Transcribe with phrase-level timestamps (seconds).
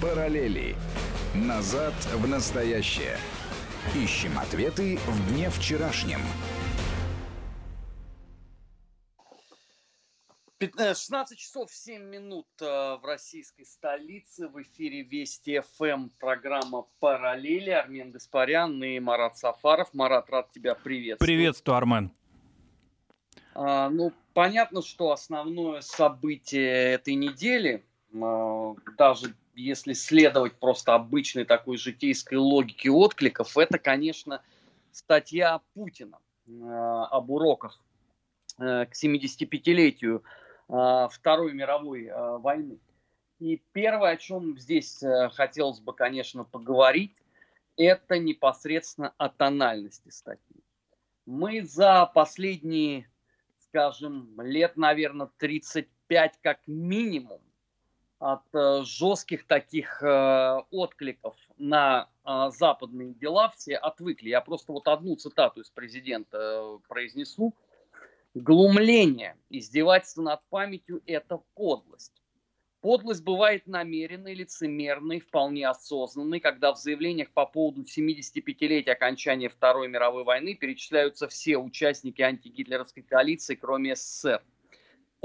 [0.00, 0.76] Параллели.
[1.34, 3.16] Назад в настоящее.
[3.94, 6.20] Ищем ответы в дне вчерашнем.
[10.60, 14.48] 16 часов 7 минут э, в российской столице.
[14.48, 17.70] В эфире Вести ФМ программа «Параллели».
[17.70, 19.94] Армен Гаспарян и Марат Сафаров.
[19.94, 21.26] Марат, рад тебя приветствовать.
[21.26, 22.10] Приветствую, Армен.
[23.54, 27.82] А, ну, понятно, что основное событие этой недели,
[28.14, 34.42] а, даже если следовать просто обычной такой житейской логике откликов, это, конечно,
[34.92, 37.80] статья Путина а, об уроках
[38.58, 40.22] к 75-летию
[40.66, 42.78] Второй мировой войны.
[43.38, 47.14] И первое, о чем здесь хотелось бы, конечно, поговорить,
[47.76, 50.64] это непосредственно о тональности статьи.
[51.26, 53.06] Мы за последние
[53.76, 57.40] скажем, лет, наверное, 35 как минимум
[58.18, 64.30] от э, жестких таких э, откликов на э, западные дела все отвыкли.
[64.30, 67.54] Я просто вот одну цитату из президента э, произнесу.
[68.34, 72.22] Глумление, издевательство над памятью– это подлость.
[72.82, 80.24] Подлость бывает намеренной, лицемерной, вполне осознанной, когда в заявлениях по поводу 75-летия окончания Второй мировой
[80.24, 84.42] войны перечисляются все участники антигитлеровской коалиции, кроме СССР.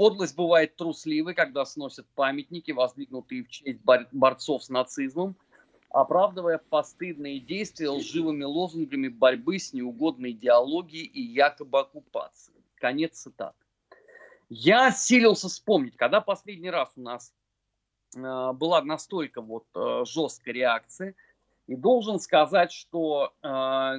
[0.02, 3.80] Подлость бывает трусливой, когда сносят памятники, воздвигнутые в честь
[4.12, 5.36] борцов с нацизмом,
[5.90, 12.64] оправдывая постыдные действия лживыми лозунгами борьбы с неугодной идеологией и якобы оккупацией.
[12.76, 13.56] Конец цитаты.
[14.48, 17.32] Я силился вспомнить, когда последний раз у нас
[18.16, 21.14] Э, была настолько вот э, жесткая реакция.
[21.68, 23.48] И должен сказать, что э,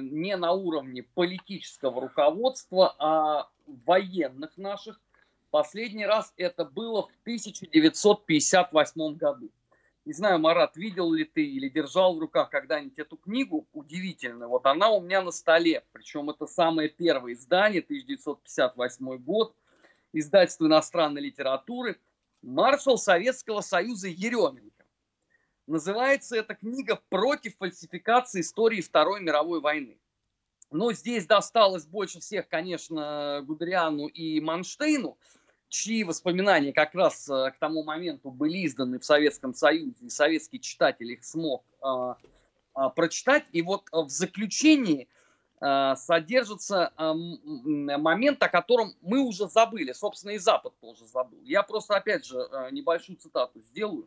[0.02, 3.48] не на уровне политического руководства, а
[3.86, 5.00] военных наших.
[5.54, 9.52] Последний раз это было в 1958 году.
[10.04, 13.64] Не знаю, Марат, видел ли ты или держал в руках когда-нибудь эту книгу?
[13.72, 14.48] Удивительно.
[14.48, 15.84] Вот она у меня на столе.
[15.92, 19.54] Причем это самое первое издание, 1958 год.
[20.12, 22.00] Издательство иностранной литературы–
[22.42, 24.84] маршал Советского Союза Еременко.
[25.68, 30.00] Называется эта книга «Против фальсификации истории Второй мировой войны».
[30.72, 35.16] Но здесь досталось больше всех, конечно, Гудериану и Манштейну,
[35.74, 40.60] чьи воспоминания как раз э, к тому моменту были изданы в Советском Союзе, и советский
[40.60, 42.16] читатель их смог а,
[42.74, 43.44] а, прочитать.
[43.52, 45.08] И вот в заключении
[45.64, 49.92] Э, содержится момент, о котором мы уже забыли.
[49.92, 51.40] Собственно, и Запад тоже забыл.
[51.42, 54.06] Я просто, опять же, э, небольшую цитату сделаю.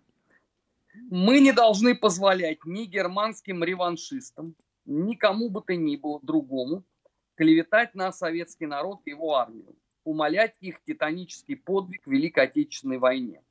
[1.09, 6.83] Мы не должны позволять ни германским реваншистам, ни кому бы то ни было другому
[7.35, 9.75] клеветать на советский народ и его армию,
[10.07, 13.43] умолять их титанический подвиг в Великой Отечественной войне.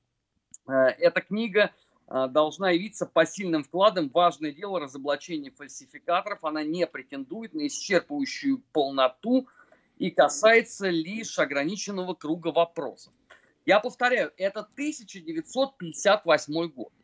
[0.66, 1.70] Э, эта книга
[2.08, 6.42] а, должна явиться посильным вкладом в важное дело разоблачения фальсификаторов.
[6.44, 9.48] Она не претендует на исчерпывающую полноту
[9.98, 13.12] и касается лишь ограниченного круга вопросов.
[13.66, 16.94] Я повторяю, это 1958 год.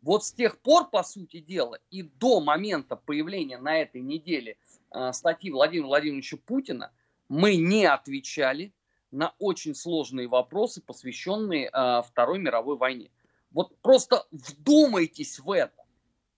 [0.00, 4.56] Вот с тех пор, по сути дела, и до момента появления на этой неделе
[4.90, 6.90] э, статьи Владимира Владимировича Путина,
[7.28, 8.72] мы не отвечали
[9.12, 13.10] на очень сложные вопросы, посвященные э, Второй мировой войне.
[13.52, 15.82] Вот просто вдумайтесь в это.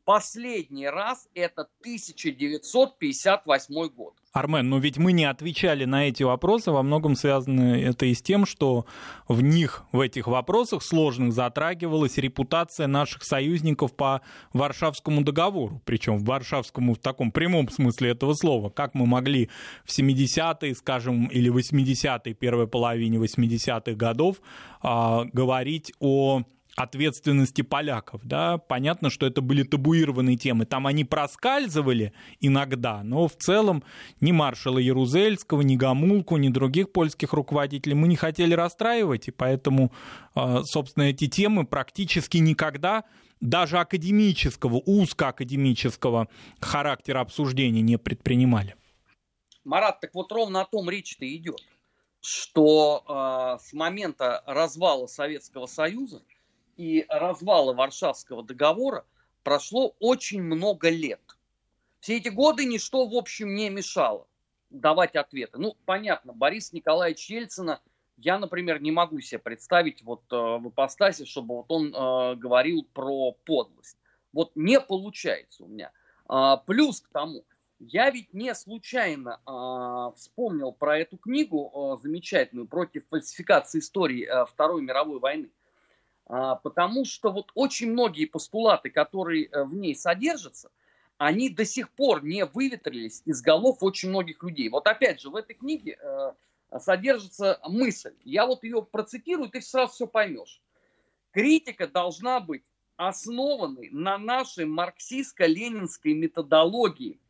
[0.04, 4.14] Последний раз это 1958 год.
[4.34, 8.20] Армен, но ведь мы не отвечали на эти вопросы, во многом связано это и с
[8.20, 8.84] тем, что
[9.28, 16.24] в них, в этих вопросах сложных затрагивалась репутация наших союзников по Варшавскому договору, причем в
[16.24, 18.70] Варшавскому в таком прямом смысле этого слова.
[18.70, 19.50] Как мы могли
[19.84, 24.40] в 70-е, скажем, или 80-е, первой половине 80-х годов
[24.82, 26.42] э, говорить о
[26.76, 33.36] ответственности поляков, да, понятно, что это были табуированные темы, там они проскальзывали иногда, но в
[33.36, 33.84] целом
[34.20, 39.92] ни маршала Ярузельского, ни Гамулку, ни других польских руководителей мы не хотели расстраивать, и поэтому,
[40.34, 43.04] а, собственно, эти темы практически никогда
[43.40, 46.28] даже академического, узкоакадемического
[46.60, 48.74] характера обсуждения не предпринимали.
[49.64, 51.60] Марат, так вот ровно о том речь-то идет,
[52.20, 56.22] что э, с момента развала Советского Союза
[56.76, 59.04] и развала Варшавского договора
[59.42, 61.20] прошло очень много лет.
[62.00, 64.26] Все эти годы ничто, в общем, не мешало
[64.70, 65.58] давать ответы.
[65.58, 67.80] Ну, понятно, Борис Николаевич Ельцина,
[68.16, 72.86] я, например, не могу себе представить вот э, в ипостасе, чтобы вот он э, говорил
[72.92, 73.96] про подлость.
[74.32, 75.92] Вот не получается у меня.
[76.26, 77.44] А, плюс к тому,
[77.78, 84.46] я ведь не случайно а, вспомнил про эту книгу а, замечательную против фальсификации истории а,
[84.46, 85.50] Второй мировой войны.
[86.26, 90.70] А, потому что вот очень многие постулаты, которые э, в ней содержатся,
[91.18, 94.68] они до сих пор не выветрились из голов очень многих людей.
[94.68, 96.32] Вот опять же, в этой книге э,
[96.78, 98.14] содержится мысль.
[98.24, 100.60] Я вот ее процитирую, ты сразу все поймешь.
[101.30, 102.64] Критика должна быть
[102.96, 107.20] основанной на нашей марксистско-ленинской методологии.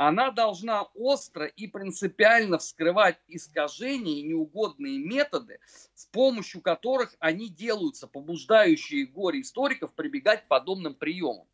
[0.00, 5.58] Она должна остро и принципиально вскрывать искажения и неугодные методы,
[5.96, 11.48] с помощью которых они делаются, побуждающие горе историков прибегать к подобным приемам.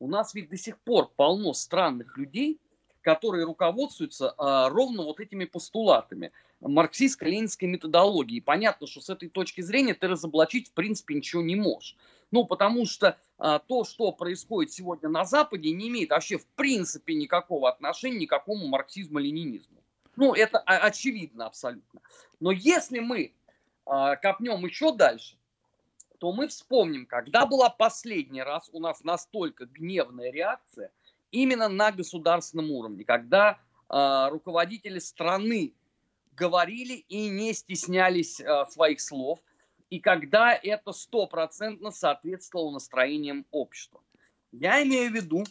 [0.00, 2.60] У нас ведь до сих пор полно странных людей,
[3.02, 8.40] которые руководствуются а, ровно вот этими постулатами марксистско-ленинской методологии.
[8.40, 11.96] Понятно, что с этой точки зрения ты разоблачить в принципе ничего не можешь.
[12.30, 17.14] Ну, потому что а, то, что происходит сегодня на Западе, не имеет вообще в принципе
[17.14, 19.82] никакого отношения ни к какому марксизму-ленинизму.
[20.16, 22.00] Ну, это очевидно абсолютно.
[22.40, 23.32] Но если мы
[23.86, 25.36] а, копнем еще дальше,
[26.18, 30.90] то мы вспомним, когда была последний раз у нас настолько гневная реакция
[31.30, 33.58] именно на государственном уровне, когда
[33.88, 35.74] э, руководители страны
[36.34, 39.40] говорили и не стеснялись э, своих слов,
[39.90, 44.02] и когда это стопроцентно соответствовало настроениям общества.
[44.52, 45.44] Я имею в виду,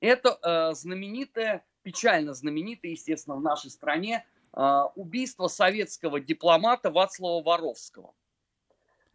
[0.00, 8.14] это э, знаменитое, печально знаменитое, естественно, в нашей стране э, убийство советского дипломата Вацлава Воровского.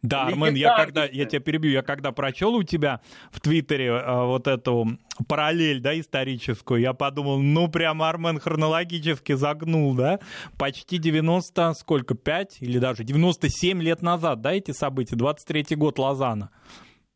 [0.02, 3.00] Да, Армен, я когда, я тебя перебью, я когда прочел у тебя
[3.30, 9.94] в Твиттере э, вот эту параллель, да, историческую, я подумал, ну, прям Армен хронологически загнул,
[9.94, 10.20] да,
[10.58, 16.50] почти 90, сколько, 5 или даже 97 лет назад, да, эти события, 23-й год Лозана.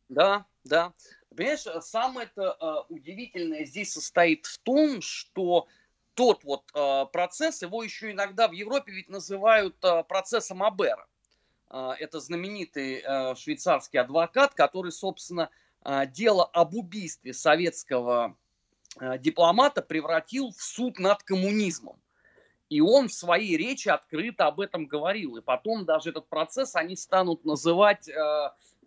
[0.09, 0.91] Да, да.
[1.35, 5.67] Понимаешь, самое-то э, удивительное здесь состоит в том, что
[6.13, 11.07] тот вот э, процесс, его еще иногда в Европе ведь называют э, процессом Абера.
[11.73, 15.49] А, это знаменитый э, швейцарский адвокат, который, собственно,
[15.81, 18.35] а, дело об убийстве советского
[18.99, 21.95] э, дипломата превратил в суд над коммунизмом.
[22.67, 25.37] И он в своей речи открыто об этом говорил.
[25.37, 28.13] И потом даже этот процесс они станут называть э,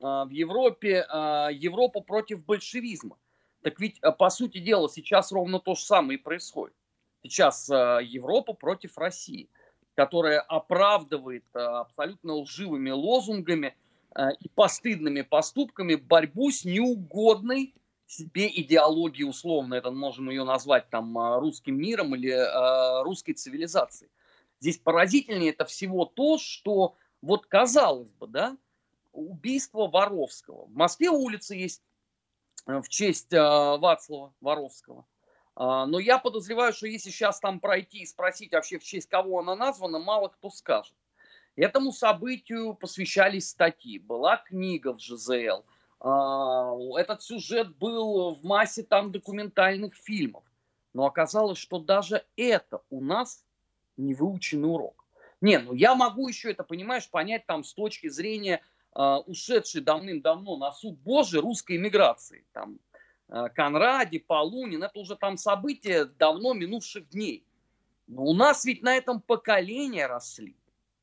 [0.01, 1.07] в Европе
[1.53, 3.17] Европа против большевизма.
[3.63, 6.77] Так ведь, по сути дела, сейчас ровно то же самое и происходит.
[7.23, 9.49] Сейчас Европа против России
[9.94, 13.75] которая оправдывает э, абсолютно лживыми лозунгами
[14.14, 17.75] э, и постыдными поступками борьбу с неугодной
[18.06, 22.35] себе идеологией, условно, это можем ее назвать там э, русским миром или
[23.05, 24.11] русской цивилизацией.
[24.61, 28.56] Здесь поразительнее это всего то, что вот казалось бы, да,
[29.12, 30.67] убийство Воровского.
[30.67, 31.82] В Москве улица есть
[32.67, 35.06] в честь Вацлава Воровского.
[35.56, 39.39] А, но я подозреваю, что если сейчас там пройти и спросить вообще, в честь кого
[39.39, 40.95] она названа, мало кто скажет.
[41.56, 44.01] Этому событию посвящались статьи.
[44.01, 45.65] Была книга в ЖЗЛ.
[46.01, 50.45] А, этот сюжет был в массе там документальных фильмов.
[50.93, 53.45] Но оказалось, что даже это у нас
[53.97, 55.05] не выученный урок.
[55.41, 58.62] Не, ну я могу еще это, понимаешь, понять там с точки зрения
[58.95, 62.45] uh, ушедшей давным-давно на суд Божий русской иммиграции.
[62.53, 62.94] Там Э,
[63.55, 67.45] Конраде, Полунин, это уже там события давно минувших дней.
[68.07, 70.57] Но у нас ведь на этом поколение росли,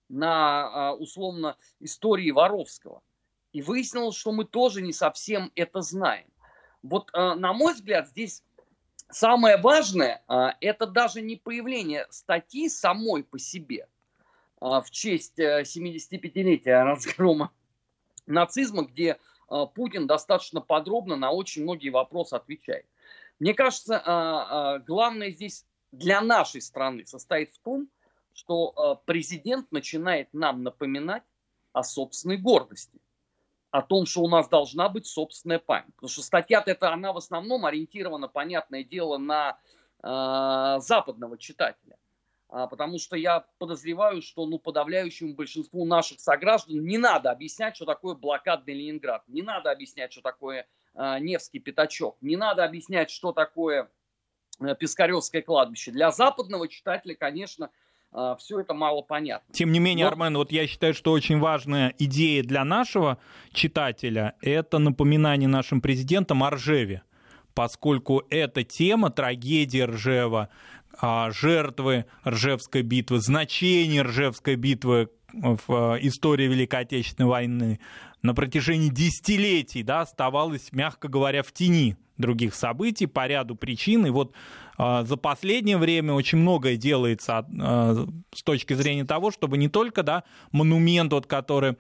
[0.08, 3.02] на, а, условно, истории Воровского.
[3.54, 6.28] И выяснилось, что мы тоже не совсем это знаем.
[6.84, 8.44] Вот, э, на мой взгляд, здесь
[9.10, 13.88] самое важное, э, это даже не появление статьи самой по себе
[14.62, 17.52] в честь 75-летия разгрома
[18.28, 19.18] нацизма, где
[19.76, 22.86] Путин достаточно подробно на очень многие вопросы отвечает.
[23.40, 27.90] Мне кажется, а, а, главное здесь для нашей страны состоит в том,
[28.34, 31.24] что президент начинает нам напоминать
[31.74, 33.02] о собственной гордости,
[33.72, 35.94] о том, что у нас должна быть собственная память.
[35.96, 39.60] Потому что статья-то это она в основном ориентирована, понятное дело, на
[40.02, 41.98] западного читателя.
[42.52, 47.86] А, потому что я подозреваю, что ну, подавляющему большинству наших сограждан не надо объяснять, что
[47.86, 53.32] такое блокадный Ленинград, не надо объяснять, что такое э, Невский пятачок, не надо объяснять, что
[53.32, 53.90] такое
[54.60, 55.92] э, Пискаревское кладбище.
[55.92, 57.70] Для западного читателя, конечно,
[58.12, 59.54] э, все это мало понятно.
[59.54, 60.12] Тем не менее, Но...
[60.12, 63.18] Армен, вот я считаю, что очень важная идея для нашего
[63.54, 67.04] читателя– это напоминание нашим президентам о Ржеве
[67.54, 70.50] поскольку эта тема, трагедия Ржева, а,
[71.02, 77.80] жертвы Ржевской битвы, значение Ржевской битвы в а, истории Великой Отечественной войны
[78.22, 84.06] на протяжении десятилетий да, оставалось, мягко говоря, в тени других событий по ряду причин.
[84.06, 84.34] И вот
[84.78, 90.04] э, за последнее время очень многое делается э, с точки зрения того, чтобы не только
[90.04, 91.78] да, монумент, вот, который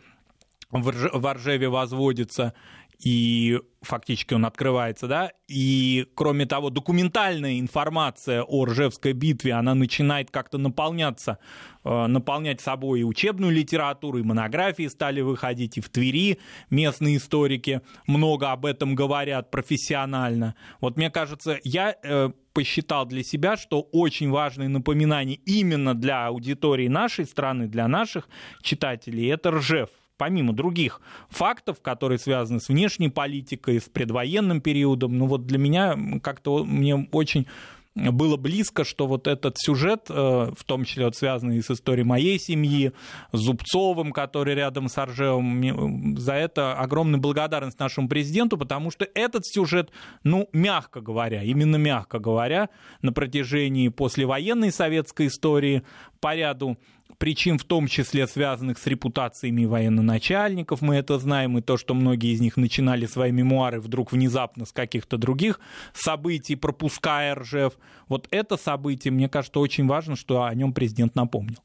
[0.72, 2.54] в Ржеве возводится,
[3.02, 10.30] и фактически он открывается, да, и кроме того, документальная информация о Ржевской битве, она начинает
[10.30, 11.40] как-то наполняться,
[11.84, 16.38] э, наполнять собой и учебную литературу, и монографии стали выходить, и в Твери
[16.70, 20.54] местные историки много об этом говорят профессионально.
[20.80, 26.88] Вот мне кажется, я э, посчитал для себя, что очень важное напоминание именно для аудитории
[26.88, 28.30] нашей страны, для наших
[28.62, 29.90] читателей, это Ржев
[30.22, 35.98] помимо других фактов, которые связаны с внешней политикой, с предвоенным периодом, ну вот для меня
[36.22, 37.48] как-то мне очень
[37.96, 40.14] было близко, что вот этот сюжет, э,
[40.56, 42.92] в том числе вот связанный с историей моей семьи,
[43.32, 49.48] с Зубцовым, который рядом с Аржевым, за это огромная благодарность нашему президенту, потому что этот
[49.48, 49.90] сюжет,
[50.24, 52.70] ну, мягко говоря, именно мягко говоря,
[53.02, 55.82] на протяжении послевоенной советской истории
[56.20, 56.78] по ряду
[57.18, 62.34] причин, в том числе связанных с репутациями военноначальников, мы это знаем, и то, что многие
[62.34, 65.60] из них начинали свои мемуары вдруг внезапно с каких-то других
[65.94, 67.74] событий, пропуская Ржев.
[68.08, 71.60] Вот это событие, мне кажется, очень важно, что о нем президент напомнил.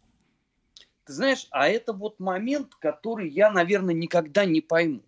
[1.05, 5.03] Ты знаешь, а это вот момент, который я, наверное, никогда не пойму.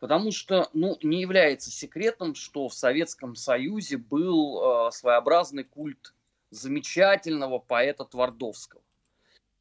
[0.00, 6.14] Потому что, ну, не является секретом, что в Советском Союзе был э, своеобразный культ
[6.50, 8.82] замечательного поэта Твардовского.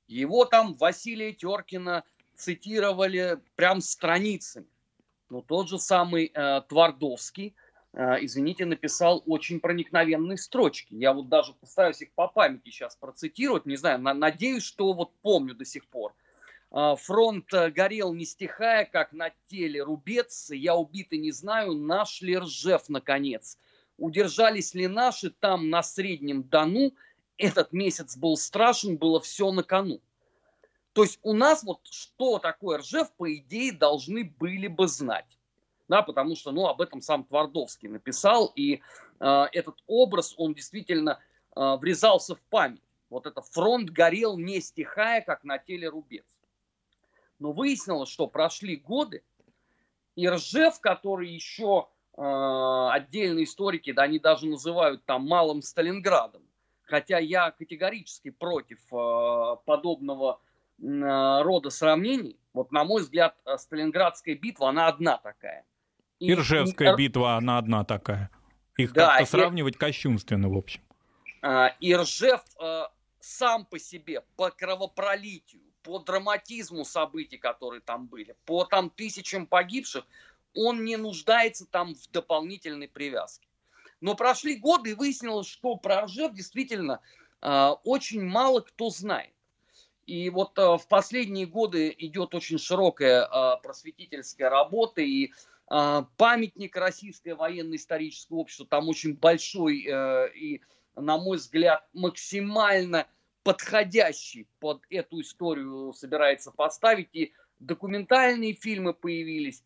[0.09, 2.03] Его там Василия Теркина
[2.35, 4.65] цитировали прям страницами.
[5.29, 7.53] Но тот же самый э, Твардовский,
[7.93, 10.95] э, извините, написал очень проникновенные строчки.
[10.95, 13.67] Я вот даже постараюсь их по памяти сейчас процитировать.
[13.67, 16.15] Не знаю, на, надеюсь, что вот помню до сих пор.
[16.71, 20.49] Э, Фронт э, горел не стихая, как на теле рубец.
[20.49, 23.59] Я убит и не знаю, наш ли Ржев, наконец.
[23.99, 26.93] Удержались ли наши там на Среднем Дону–
[27.39, 30.01] этот месяц был страшен, было все на кону.
[30.93, 35.25] То есть у нас вот что такое Ржев, по идее, должны были бы знать.
[35.87, 38.81] Да, потому что, ну, об этом сам Твардовский написал, и
[39.19, 41.19] э, этот образ, он действительно
[41.55, 42.83] э, врезался в память.
[43.09, 46.25] Вот это фронт горел не стихая, как на теле рубец.
[47.39, 49.23] Но выяснилось, что прошли годы,
[50.15, 52.21] и Ржев, который еще э,
[52.91, 56.43] отдельные историки, да, они даже называют там малым Сталинградом,
[56.89, 60.41] Хотя я категорически против э, подобного
[60.81, 62.39] э, рода сравнений.
[62.51, 65.65] Вот, на мой взгляд, э, Сталинградская битва, она одна такая.
[66.17, 66.97] И, Иржевская и...
[66.97, 68.31] битва, она одна такая.
[68.77, 69.77] Их да, как-то сравнивать и...
[69.77, 70.81] кощунственно, в общем.
[71.79, 72.43] И Ржев
[73.19, 80.05] сам по себе, по кровопролитию, по драматизму событий, которые там были, по там тысячам погибших,
[80.55, 83.48] он не нуждается там в дополнительной привязке.
[84.01, 87.01] Но прошли годы и выяснилось, что про Ржев действительно
[87.41, 89.33] э, очень мало кто знает.
[90.05, 95.31] И вот э, в последние годы идет очень широкая э, просветительская работа, и
[95.69, 100.61] памятник Российское военно-историческое общество там очень большой э, и,
[100.95, 103.05] на мой взгляд, максимально
[103.43, 107.09] подходящий под эту историю собирается поставить.
[107.13, 109.63] И документальные фильмы появились,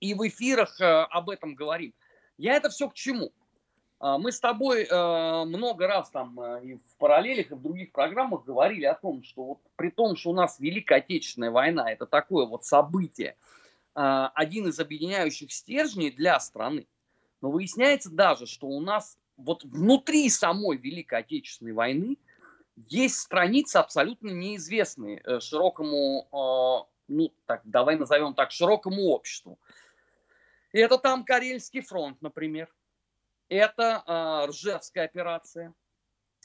[0.00, 1.94] и в эфирах э, об этом говорим.
[2.36, 3.32] Я это все к чему?
[4.02, 7.92] А, мы с тобой э, много раз там э, и в параллелях, и в других
[7.92, 12.06] программах говорили о том, что вот при том, что у нас Великая Отечественная война, это
[12.06, 13.36] такое вот событие,
[13.94, 16.88] э, один из объединяющих стержней для страны,
[17.40, 22.18] но выясняется даже, что у нас вот внутри самой Великой Отечественной войны
[22.88, 29.60] есть страницы абсолютно неизвестные широкому, ну так, давай назовем так, широкому обществу.
[30.72, 32.68] И это там Карельский фронт, например–
[33.52, 35.74] это э, Ржевская операция,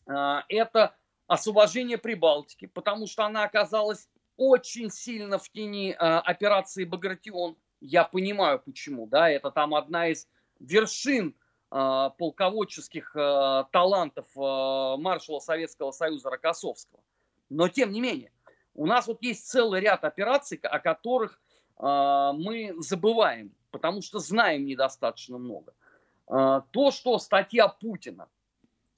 [0.08, 0.14] э,
[0.50, 0.96] это
[1.28, 7.58] освобождение Прибалтики, потому что она оказалась очень сильно в тени э, операции Багратион.
[7.80, 10.28] Я понимаю почему, да, это там одна из
[10.60, 11.36] вершин
[11.72, 17.02] э, полководческих э, талантов э, маршала Советского Союза Рокоссовского.
[17.50, 18.32] Но тем не менее,
[18.74, 21.40] у нас вот есть целый ряд операций, о которых
[21.80, 25.74] э, мы забываем, потому что знаем недостаточно много.
[25.74, 25.87] А,
[26.28, 28.28] то, что статья Путина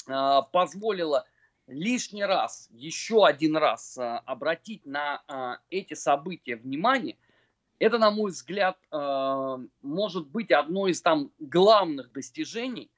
[0.07, 1.25] а, позволила
[1.67, 7.17] лишний раз, еще один раз а, обратить на эти события внимание,
[7.77, 12.91] это, на мой взгляд, может быть одно из там главных достижений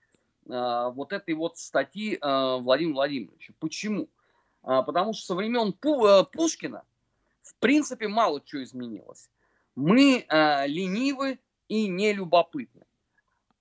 [0.46, 3.54] вот этой вот статьи Владимира Владимировича.
[3.60, 4.10] Почему?
[4.64, 6.84] Потому что со времен Пушкина
[7.44, 9.30] в принципе мало чего изменилось.
[9.76, 10.26] Мы
[10.66, 12.81] ленивы и нелюбопытны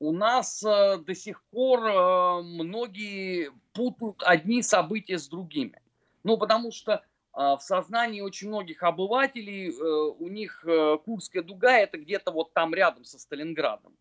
[0.01, 5.81] у нас э, до сих пор э, многие путают одни события с другими.
[6.25, 10.67] Ну, потому что в сознании очень многих обывателей у них
[11.05, 13.97] Курская дуга это где-то вот там рядом со Сталинградом.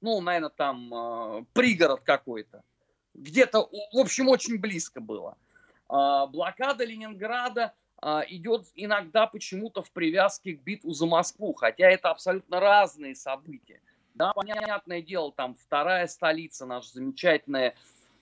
[0.00, 2.64] Ну, наверное, там пригород какой-то.
[3.14, 5.38] Где-то, в общем, очень близко было.
[5.88, 7.72] Блокада Ленинграда
[8.28, 13.80] идет иногда почему-то в привязке к битву за Москву, хотя это абсолютно разные события.
[14.14, 17.74] Да, понятное дело, там вторая столица, наша замечательная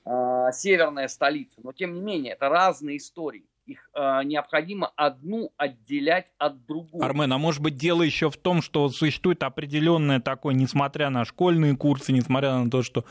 [0.05, 3.45] э, северная столица, но тем не менее, это разные истории.
[3.67, 7.05] Их э, необходимо одну отделять от другой.
[7.05, 11.77] Армен, а может быть дело еще в том, что существует определенное такое, несмотря на школьные
[11.77, 13.05] курсы, несмотря на то, что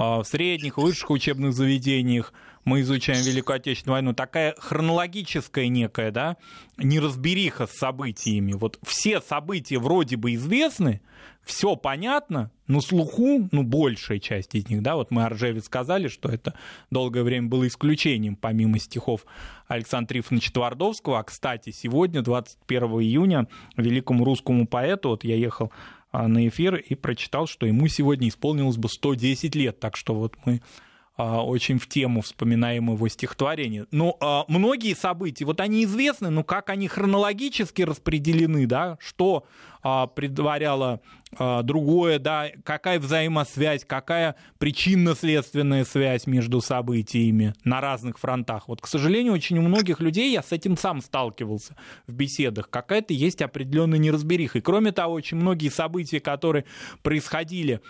[0.00, 2.32] в средних, высших учебных заведениях
[2.64, 6.36] мы изучаем Великую Отечественную войну, такая хронологическая некая, да,
[6.76, 8.52] неразбериха с событиями.
[8.52, 11.00] Вот все события вроде бы известны,
[11.42, 16.28] все понятно, но слуху, ну, большая часть из них, да, вот мы о сказали, что
[16.28, 16.54] это
[16.90, 19.24] долгое время было исключением, помимо стихов
[19.66, 25.99] Александра Трифоновича Твардовского, а, кстати, сегодня, 21 июня, великому русскому поэту, вот я ехал а,
[26.12, 29.78] на эфир и прочитал, что ему сегодня исполнилось бы 110 лет.
[29.78, 30.60] Так что вот мы а,
[31.20, 33.86] очень в тему вспоминаем его стихотворение.
[33.90, 39.44] Но а, многие события, вот они известны, но как они хронологически распределены, да, что
[39.82, 41.00] а, предваряло
[41.38, 48.68] а, другое, да, какая взаимосвязь, какая причинно-следственная связь между событиями на разных фронтах.
[48.68, 52.68] Вот, к сожалению, очень у многих людей я с этим сам сталкивался в беседах.
[52.68, 54.58] Какая-то есть определенная неразбериха.
[54.58, 56.64] И кроме того, очень многие события, которые
[57.02, 57.80] происходили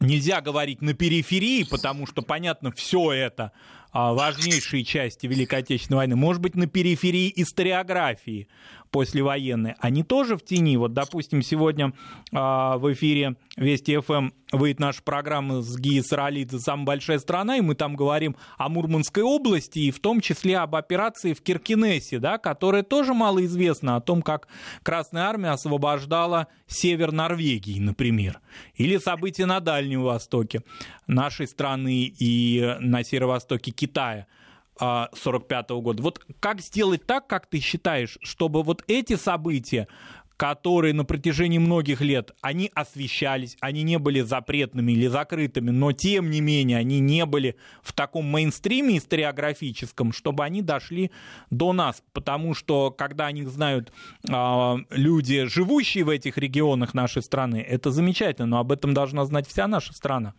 [0.00, 3.52] нельзя говорить на периферии, потому что, понятно, все это
[3.92, 8.48] важнейшие части Великой Отечественной войны, может быть, на периферии историографии
[8.90, 10.76] послевоенной, они тоже в тени.
[10.76, 11.92] Вот, допустим, сегодня
[12.32, 17.60] а, в эфире Вести ФМ выйдет наша программа с Гией Саралидзе «Самая большая страна», и
[17.60, 22.38] мы там говорим о Мурманской области, и в том числе об операции в Киркинессе, да,
[22.38, 24.48] которая тоже мало известна, о том, как
[24.82, 28.40] Красная Армия освобождала север Норвегии, например,
[28.74, 30.62] или события на Дальнем Востоке
[31.08, 34.26] нашей страны и на северо-востоке Китая–
[34.78, 36.02] 1945 года.
[36.02, 39.88] Вот как сделать так, как ты считаешь, чтобы вот эти события,
[40.36, 46.30] которые на протяжении многих лет, они освещались, они не были запретными или закрытыми, но тем
[46.30, 51.10] не менее они не были в таком мейнстриме историографическом, чтобы они дошли
[51.50, 52.04] до нас.
[52.12, 53.92] Потому что когда о них знают
[54.30, 59.48] э, люди, живущие в этих регионах нашей страны, это замечательно, но об этом должна знать
[59.48, 60.34] вся наша страна.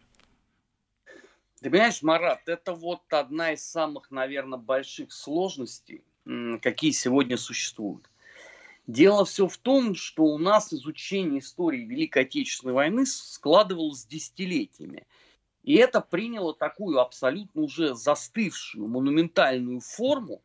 [1.61, 6.03] Ты понимаешь, Марат, это вот одна из самых, наверное, больших сложностей,
[6.61, 8.09] какие сегодня существуют.
[8.87, 15.05] Дело все в том, что у нас изучение истории Великой Отечественной войны складывалось десятилетиями.
[15.63, 20.41] И это приняло такую абсолютно уже застывшую, монументальную форму,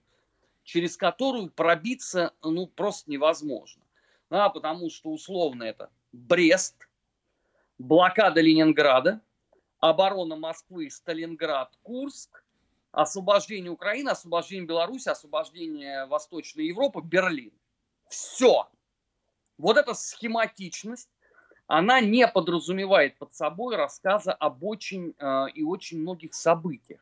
[0.65, 3.83] через которую пробиться ну, просто невозможно.
[4.31, 6.89] Да, потому что условно это Брест,
[7.79, 9.21] блокада Ленинграда–
[9.91, 12.43] оборона Москвы, Сталинград, Курск,
[12.93, 17.53] освобождение Украины, освобождение Беларуси, освобождение Восточной Европы, Берлин.
[18.09, 18.69] Все.
[19.59, 21.11] Вот эта схематичность,
[21.67, 27.01] она не подразумевает под собой рассказа об очень э, и очень многих событиях.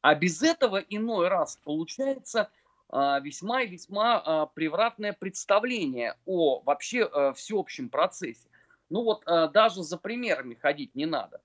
[0.00, 2.50] А без этого иной раз получается
[2.90, 8.48] э, весьма и весьма э, превратное представление о вообще э, всеобщем процессе.
[8.90, 11.40] Ну вот э, даже за примерами ходить не надо.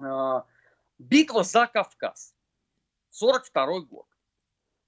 [0.00, 0.44] А,
[0.98, 2.34] битва за Кавказ.
[3.10, 4.06] 42 год.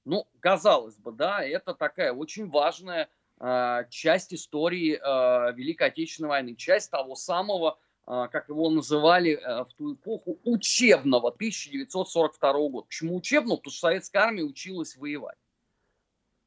[0.05, 3.09] Ну, казалось бы, да, это такая очень важная
[3.40, 9.73] э, часть истории э, Великой Отечественной войны, часть того самого, как его называли э, в
[9.75, 12.87] ту эпоху, учебного 1942 года.
[12.87, 13.57] Почему учебного?
[13.57, 15.38] Потому что советская армия училась воевать.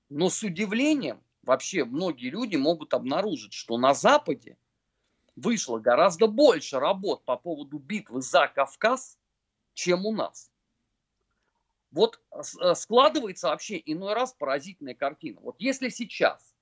[0.10, 4.58] Но с удивлением вообще многие люди могут обнаружить, что на Западе
[5.36, 9.18] вышло гораздо больше работ по поводу битвы за Кавказ,
[9.74, 10.52] чем у нас.
[11.92, 15.39] Вот э, складывается вообще иной раз поразительная картина.
[15.42, 16.54] Вот если сейчас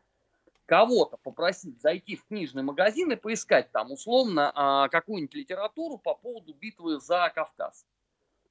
[0.65, 6.53] кого-то попросить зайти в книжный магазин и поискать там условно а, какую-нибудь литературу по поводу
[6.53, 7.86] битвы за Кавказ,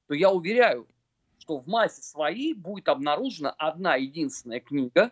[0.07, 0.87] то я уверяю,
[1.37, 5.11] что в массе своей будет обнаружена одна единственная книга.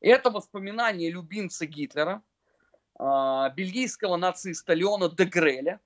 [0.00, 2.22] Это воспоминания любимца Гитлера,
[3.56, 5.80] бельгийского нациста Леона де Греля,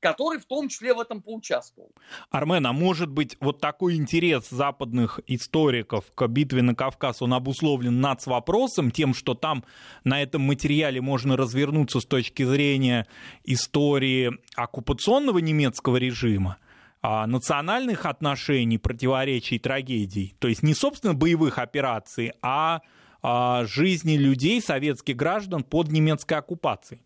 [0.00, 1.92] который в том числе в этом поучаствовал.
[2.30, 8.00] Армен, а может быть вот такой интерес западных историков к битве на Кавказ, он обусловлен
[8.00, 9.64] над вопросом, тем, что там
[10.04, 13.06] на этом материале можно развернуться с точки зрения
[13.44, 16.56] истории оккупационного немецкого режима,
[17.02, 22.80] а, национальных отношений, противоречий, трагедий, то есть не, собственно, боевых операций, а, а
[23.22, 27.02] жизни людей, советских граждан под немецкой оккупацией?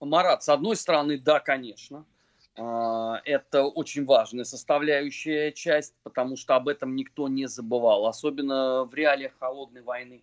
[0.00, 2.04] Марат, с одной стороны, да, конечно.
[2.56, 8.94] А, это очень важная составляющая часть, потому что об этом никто не забывал, особенно в
[8.94, 10.22] реалиях холодной войны.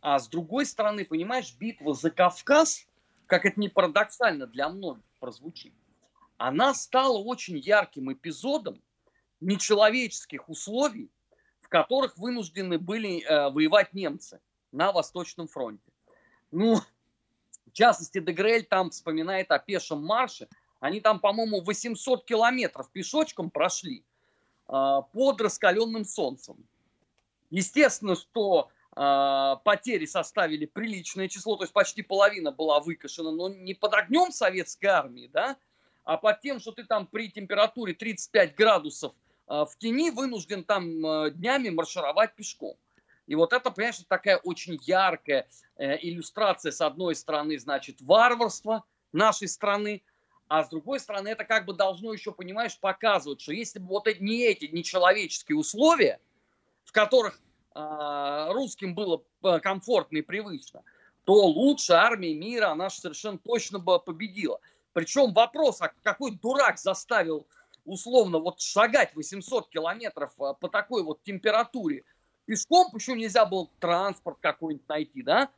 [0.00, 2.86] А с другой стороны, понимаешь, битва за Кавказ,
[3.26, 5.72] как это не парадоксально для многих прозвучит,
[6.36, 8.80] она стала очень ярким эпизодом
[9.40, 11.10] нечеловеческих условий,
[11.66, 15.90] в которых вынуждены были э, воевать немцы на Восточном фронте.
[16.52, 20.48] Ну, в частности, Дегрель там вспоминает о пешем марше.
[20.78, 24.04] Они там, по-моему, 800 километров пешочком прошли
[24.68, 26.56] э, под раскаленным солнцем.
[27.50, 33.74] Естественно, что э, потери составили приличное число, то есть почти половина была выкашена, но не
[33.74, 35.56] под огнем советской армии, да,
[36.04, 39.14] а под тем, что ты там при температуре 35 градусов
[39.46, 42.76] в тени вынужден там э, днями маршировать пешком.
[43.26, 49.48] И вот это, понимаешь, такая очень яркая э, иллюстрация, с одной стороны, значит, варварства нашей
[49.48, 50.02] страны,
[50.48, 54.06] а с другой стороны, это как бы должно еще, понимаешь, показывать, что если бы вот
[54.20, 56.20] не эти нечеловеческие условия,
[56.84, 57.40] в которых
[57.74, 59.22] э, русским было
[59.60, 60.82] комфортно и привычно,
[61.24, 64.60] то лучше армия мира, она же совершенно точно бы победила.
[64.92, 67.46] Причем вопрос, а какой дурак заставил
[67.86, 72.04] условно вот шагать 800 километров а, по такой вот температуре
[72.44, 75.50] пешком, почему нельзя был транспорт какой-нибудь найти, да?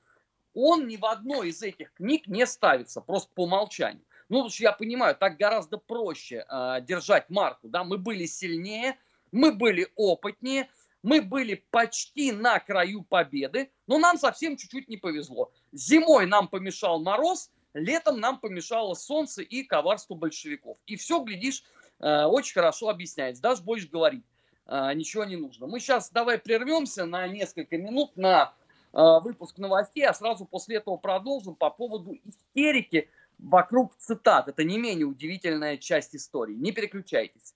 [0.54, 4.04] Он ни в одной из этих книг не ставится, просто по умолчанию.
[4.28, 8.98] Ну, потому что я понимаю, так гораздо проще э, держать марку, да, мы были сильнее,
[9.32, 10.68] мы были опытнее,
[11.02, 15.50] мы были почти на краю победы, но нам совсем чуть-чуть не повезло.
[15.72, 20.78] Зимой нам помешал мороз, Летом нам помешало солнце и коварство большевиков.
[20.86, 21.62] И все, глядишь,
[22.06, 23.42] очень хорошо объясняется.
[23.42, 24.24] Даже больше говорить
[24.68, 25.66] э, ничего не нужно.
[25.66, 28.52] Мы сейчас давай прервемся на несколько минут на
[28.92, 34.48] э, выпуск новостей, а сразу после этого продолжим по поводу истерики вокруг цитат.
[34.48, 36.54] Это не менее удивительная часть истории.
[36.54, 37.54] Не переключайтесь.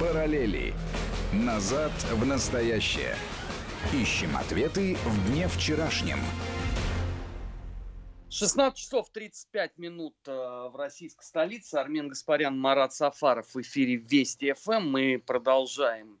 [0.00, 0.74] Параллели.
[1.32, 3.14] Назад в настоящее.
[3.92, 6.18] Ищем ответы в дне вчерашнем.
[8.32, 11.74] 16 часов 35 минут э, в российской столице.
[11.74, 14.70] Армен Гаспарян, Марат Сафаров в эфире Вести ФМ.
[14.72, 14.90] Эм.
[14.90, 16.18] Мы продолжаем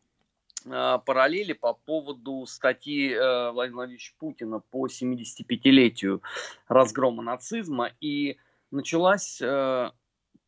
[0.66, 6.20] э, параллели по поводу статьи э, Владимира Владимировича Путина по 75-летию
[6.68, 7.90] разгрома нацизма.
[8.02, 8.36] И
[8.70, 9.40] началась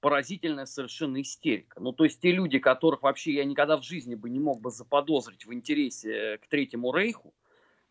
[0.01, 1.81] поразительная совершенно истерика.
[1.81, 4.71] Ну, то есть те люди, которых вообще я никогда в жизни бы не мог бы
[4.71, 7.33] заподозрить в интересе к Третьему Рейху,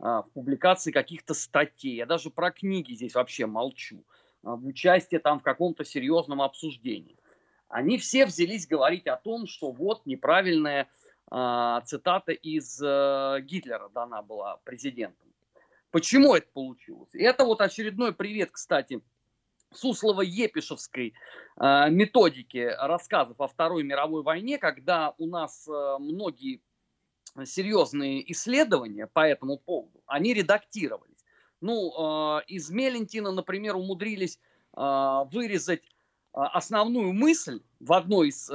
[0.03, 4.03] в публикации каких-то статей, я даже про книги здесь вообще молчу,
[4.43, 7.15] а, в участие там в каком-то серьезном обсуждении.
[7.69, 10.89] Они все взялись говорить о том, что вот неправильная
[11.31, 15.27] э, цитата из э, Гитлера дана была президентом.
[15.89, 17.09] Почему это получилось?
[17.13, 19.01] Это вот очередной привет, кстати,
[19.73, 21.13] Суслово-Епишевской
[21.59, 26.61] э, методики рассказов о Второй мировой войне, когда у нас э, многие
[27.45, 31.13] серьезные исследования по этому поводу, они редактировались.
[31.61, 31.93] Ну,
[32.37, 34.37] э, из Мелентина, например, умудрились
[34.75, 34.81] э,
[35.31, 35.87] вырезать э,
[36.33, 38.49] основную мысль в одной из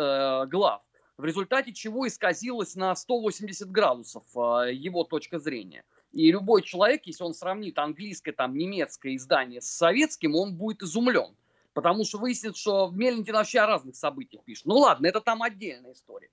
[0.50, 0.82] глав,
[1.16, 5.84] в результате чего исказилась на 180 градусов его точка зрения.
[6.12, 11.34] И любой человек, если он сравнит английское, там, немецкое издание с советским, он будет изумлен.
[11.72, 14.66] Потому что выяснит, что Мелентин вообще о разных событиях пишет.
[14.66, 16.28] Ну ладно, это там отдельная история.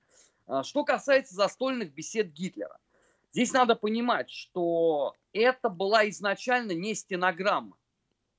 [0.48, 2.80] А, что касается застольных бесед Гитлера,
[3.32, 7.78] здесь надо понимать, что это была изначально не стенограмма.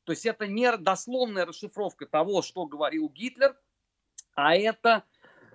[0.04, 3.58] То есть это не дословная расшифровка того, что говорил Гитлер,
[4.34, 5.04] а это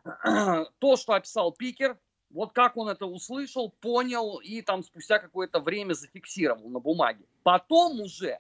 [0.80, 1.98] то, что описал Пикер,
[2.30, 7.26] вот как он это услышал, понял и там спустя какое-то время зафиксировал на бумаге.
[7.44, 8.40] Потом уже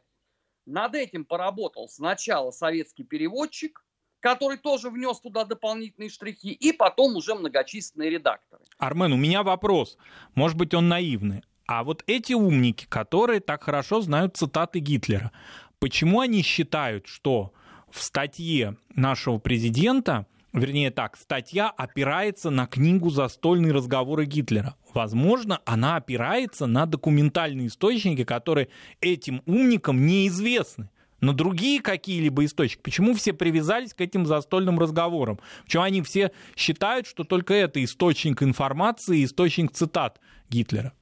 [0.65, 3.83] над этим поработал сначала советский переводчик,
[4.21, 8.61] который тоже внес туда дополнительные штрихи, и потом уже многочисленные редакторы.
[8.77, 9.97] Армен, у меня вопрос.
[10.35, 11.43] Может быть, он наивный.
[11.67, 15.31] А вот эти умники, которые так хорошо знают цитаты Гитлера,
[15.79, 17.53] почему они считают, что
[17.89, 24.75] в статье нашего президента, вернее так, статья опирается на книгу «Застольные разговоры Гитлера».
[24.93, 28.67] Возможно, она опирается на документальные источники, которые
[28.99, 30.89] этим умникам неизвестны
[31.21, 32.81] на другие какие-либо источники.
[32.81, 35.39] Почему все привязались к этим застольным разговорам?
[35.63, 40.93] Почему они все считают, что только это источник информации, источник цитат Гитлера?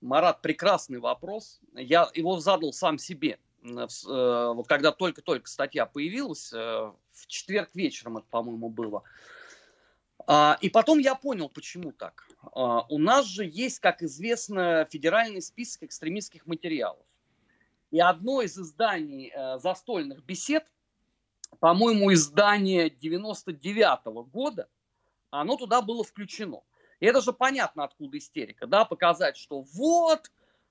[0.00, 1.60] Марат, прекрасный вопрос.
[1.74, 3.38] Я его задал сам себе.
[3.62, 9.02] вот когда только-только статья появилась, в четверг вечером это, по-моему, было.
[10.26, 12.28] А, и потом я понял, почему так.
[12.52, 17.04] А, у нас же есть, как известно, федеральный список экстремистских материалов.
[17.90, 20.66] И одно из изданий э, застольных бесед,
[21.60, 24.68] по-моему, издание 99 -го года,
[25.30, 26.62] оно туда было включено.
[27.00, 30.30] И это же понятно, откуда истерика, да, показать, что вот,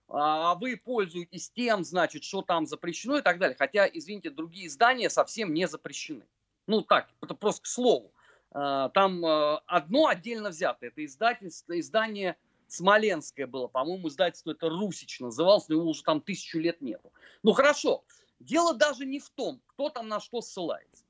[0.10, 3.58] а вы пользуетесь тем, значит, что там запрещено и так далее.
[3.58, 6.26] Хотя, извините, другие издания совсем не запрещены.
[6.66, 8.14] Ну так, это просто к слову.
[8.52, 10.90] А, там а, одно отдельно взятое.
[10.90, 13.68] Это издательство, издание Смоленское было.
[13.68, 17.12] По-моему, издательство это Русич называлось, но его уже там тысячу лет нету.
[17.44, 18.04] Ну хорошо,
[18.40, 21.06] дело даже не в том, кто там на что ссылается.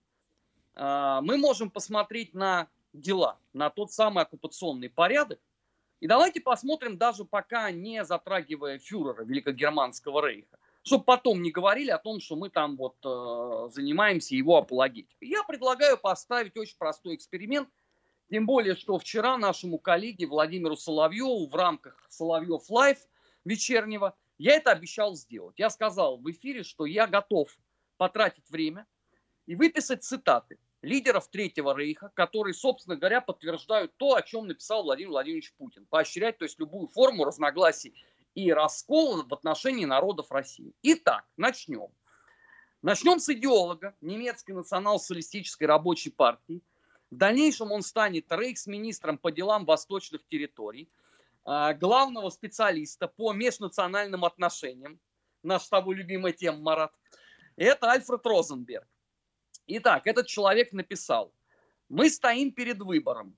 [0.75, 5.39] А, мы можем посмотреть на дела, на тот самый оккупационный порядок.
[5.99, 11.97] И давайте посмотрим, даже пока не затрагивая фюрера Великогерманского рейха, чтобы потом не говорили о
[11.97, 15.27] том, что мы там вот э, занимаемся его апологетикой.
[15.27, 17.67] Я предлагаю поставить очень простой эксперимент,
[18.29, 22.99] тем более, что вчера нашему коллеге Владимиру Соловьеву в рамках Соловьев Лайф
[23.45, 25.57] вечернего я это обещал сделать.
[25.57, 27.49] Я сказал в эфире, что я готов
[27.97, 28.85] потратить время
[29.45, 35.11] и выписать цитаты лидеров Третьего Рейха, которые, собственно говоря, подтверждают то, о чем написал Владимир
[35.11, 35.85] Владимирович Путин.
[35.87, 37.95] Поощрять, то есть любую форму разногласий
[38.35, 40.73] и раскол в отношении народов России.
[40.83, 41.89] Итак, начнем.
[42.83, 46.61] Начнем с идеолога немецкой национал-социалистической рабочей партии.
[47.09, 50.89] В дальнейшем он станет рейхсминистром по делам восточных территорий,
[51.45, 54.99] а, главного специалиста по межнациональным отношениям.
[55.43, 56.93] Наш с тобой любимая тема, Марат.
[57.55, 58.87] Это Альфред Розенберг.
[59.67, 61.33] Итак, этот человек написал,
[61.87, 63.37] мы стоим перед выбором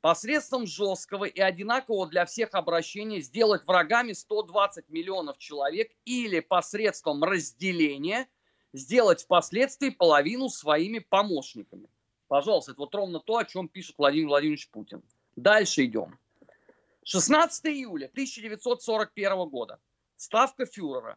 [0.00, 8.28] посредством жесткого и одинакового для всех обращения сделать врагами 120 миллионов человек или посредством разделения
[8.72, 11.88] сделать впоследствии половину своими помощниками.
[12.28, 15.02] Пожалуйста, это вот ровно то, о чем пишет Владимир Владимирович Путин.
[15.36, 16.18] Дальше идем.
[17.04, 19.78] 16 июля 1941 года.
[20.16, 21.16] Ставка фюрера.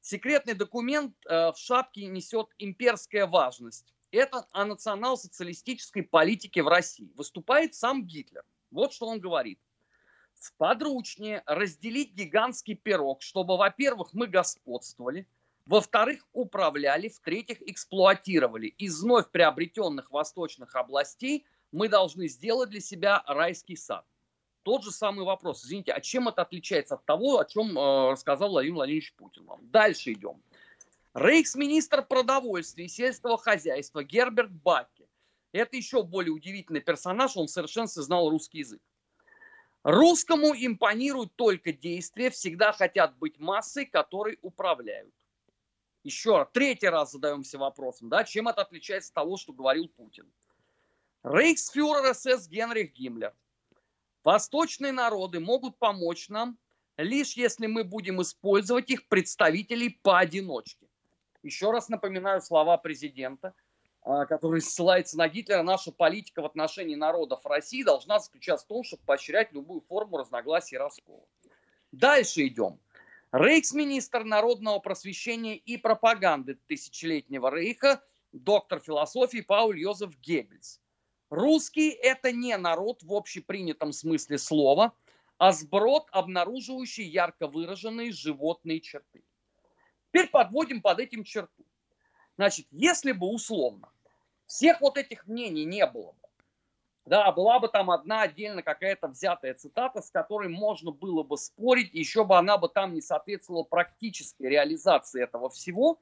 [0.00, 7.12] Секретный документ э, в шапке несет имперская важность это о национал-социалистической политике в России.
[7.14, 8.44] Выступает сам Гитлер.
[8.70, 9.60] Вот что он говорит.
[10.56, 15.26] Подручнее разделить гигантский пирог, чтобы, во-первых, мы господствовали,
[15.68, 18.68] во-вторых, управляли, в-третьих, эксплуатировали.
[18.78, 24.06] Из вновь приобретенных восточных областей мы должны сделать для себя райский сад.
[24.62, 25.62] Тот же самый вопрос.
[25.62, 29.60] Извините, а чем это отличается от того, о чем э, рассказал Владимир Владимирович Путин вам?
[29.70, 30.42] Дальше идем.
[31.12, 35.06] Рейхсминистр продовольствия и сельского хозяйства Герберт Бакки.
[35.52, 38.80] Это еще более удивительный персонаж, он совершенно знал русский язык.
[39.82, 45.12] Русскому импонируют только действия, всегда хотят быть массой, которой управляют.
[46.04, 50.30] Еще раз, третий раз задаемся вопросом, да, чем это отличается от того, что говорил Путин.
[51.22, 53.34] Рейхсфюрер СС Генрих Гиммлер.
[54.24, 56.58] Восточные народы могут помочь нам,
[56.96, 60.86] лишь если мы будем использовать их представителей поодиночке.
[61.42, 63.54] Еще раз напоминаю слова президента,
[64.02, 65.62] а, который ссылается на Гитлера.
[65.62, 70.76] Наша политика в отношении народов России должна заключаться в том, чтобы поощрять любую форму разногласий
[70.76, 71.24] и раскола.
[71.92, 72.80] Дальше идем.
[73.32, 80.80] Рейхсминистр народного просвещения и пропаганды тысячелетнего рейха, доктор философии Пауль Йозеф Геббельс.
[81.28, 84.94] Русский– это не народ в общепринятом смысле слова,
[85.36, 89.22] а сброд, обнаруживающий ярко выраженные животные черты.
[90.08, 91.66] Теперь подводим под этим черту.
[92.36, 93.92] Значит, если бы условно
[94.46, 96.27] всех вот этих мнений не было бы,
[97.08, 101.92] да, была бы там одна отдельно какая-то взятая цитата, с которой можно было бы спорить,
[101.92, 105.98] еще бы она бы там не соответствовала практической реализации этого всего,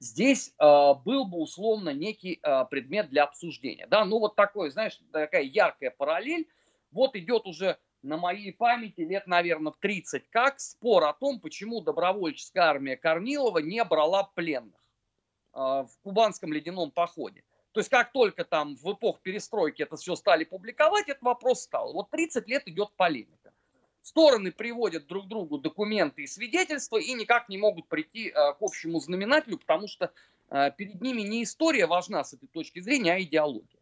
[0.00, 3.86] здесь э, был бы условно некий э, предмет для обсуждения.
[3.86, 6.48] Да, ну вот такой, знаешь, такая яркая параллель.
[6.90, 12.64] Вот идет уже на моей памяти лет, наверное, 30 как спор о том, почему добровольческая
[12.64, 14.80] армия Корнилова не брала пленных
[15.54, 17.42] э, в кубанском ледяном походе.
[17.72, 21.92] То есть как только там в эпоху перестройки это все стали публиковать, этот вопрос стал.
[21.92, 23.52] Вот 30 лет идет полемика.
[24.02, 29.00] Стороны приводят друг другу документы и свидетельства и никак не могут прийти э, к общему
[29.00, 30.12] знаменателю, потому что
[30.48, 33.80] э, перед ними не история важна с этой точки зрения, а идеология.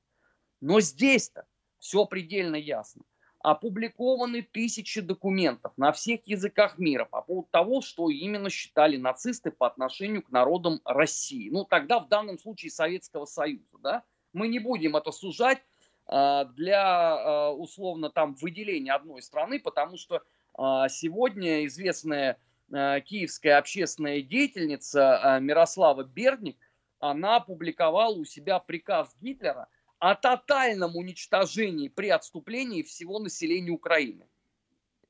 [0.61, 1.46] Но здесь-то
[1.79, 3.05] все предельно ясно
[3.46, 9.68] опубликованы тысячи документов на всех языках мира по поводу того, что именно считали нацисты по
[9.68, 11.48] отношению к народам России.
[11.50, 13.78] Ну, тогда в данном случае Советского Союза.
[13.80, 14.02] Да?
[14.32, 15.62] Мы не будем это сужать
[16.09, 20.24] э, для, э, условно, там, выделения одной страны, потому что
[20.59, 26.56] э, сегодня известная киевская общественная деятельница Мирослава Бердник,
[26.98, 34.26] она опубликовала у себя приказ Гитлера о тотальном уничтожении при отступлении всего населения Украины.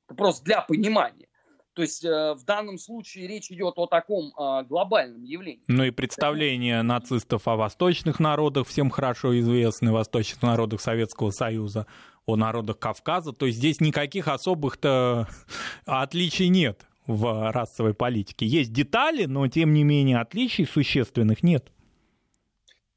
[0.06, 1.28] Просто для понимания.
[1.76, 5.62] То есть э, в данном случае речь идет о таком э, глобальном явлении.
[5.68, 11.86] Ну и представления нацистов о восточных народах всем хорошо известны, восточных народах Советского Союза,
[12.24, 13.32] о народах Кавказа.
[13.32, 15.28] То есть здесь никаких особых-то
[15.84, 18.46] отличий нет в расовой политике.
[18.46, 21.70] Есть детали, но тем не менее отличий существенных нет.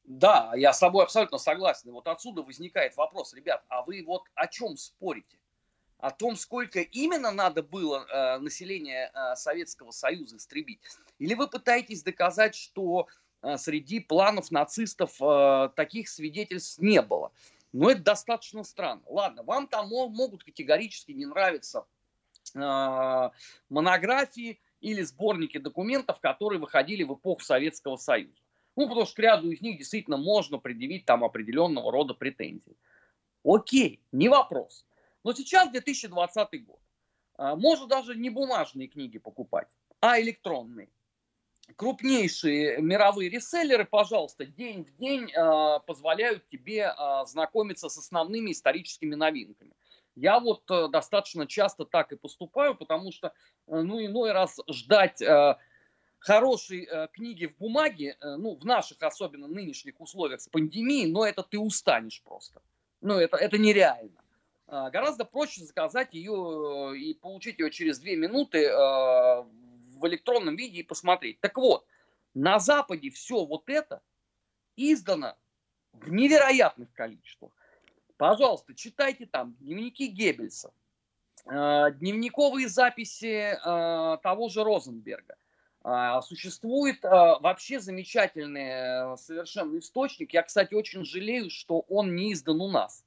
[0.10, 1.92] Да, я с тобой абсолютно согласен.
[1.92, 5.38] Вот отсюда возникает вопрос, ребят, а вы вот о чем спорите?
[6.00, 10.80] О том, сколько именно надо было э, население э, Советского Союза истребить?
[11.20, 13.08] Или вы пытаетесь доказать, что
[13.44, 17.32] э, среди планов нацистов э, таких свидетельств не было?
[17.72, 19.04] Ну, это достаточно странно.
[19.06, 21.86] Ладно, вам там могут категорически не нравиться
[22.56, 23.30] э,
[23.70, 28.42] монографии или сборники документов, которые выходили в эпоху Советского Союза.
[28.80, 32.78] Ну, потому что к ряду из них действительно можно предъявить там определенного рода претензии.
[33.44, 34.86] Окей, не вопрос.
[35.26, 36.80] Но сейчас 2020 год.
[37.36, 39.68] А, можно даже не бумажные книги покупать,
[40.00, 40.88] а электронные.
[41.76, 49.14] Крупнейшие мировые реселлеры, пожалуйста, день в день э, позволяют тебе э, знакомиться с основными историческими
[49.14, 49.74] новинками.
[50.16, 53.34] Я вот э, достаточно часто так и поступаю, потому что,
[53.68, 55.58] э, ну, иной раз ждать э,
[56.20, 61.26] хорошей э, книги в бумаге, э, ну, в наших особенно нынешних условиях с пандемией, но
[61.26, 62.62] это ты устанешь просто.
[63.02, 64.22] Ну, это, это нереально.
[64.68, 70.56] Э, гораздо проще заказать ее э, и получить ее через две минуты э, в электронном
[70.56, 71.40] виде и посмотреть.
[71.40, 71.86] Так вот,
[72.34, 74.02] на Западе все вот это
[74.76, 75.38] издано
[75.94, 77.52] в невероятных количествах.
[78.18, 80.74] Пожалуйста, читайте там дневники Геббельса,
[81.46, 85.36] э, дневниковые записи э, того же Розенберга–
[86.22, 90.34] существует а, вообще замечательный э, совершенно источник.
[90.34, 93.04] Я, кстати, очень жалею, что он не издан у нас.